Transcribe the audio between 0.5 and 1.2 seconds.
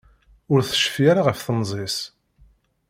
Ur tecfi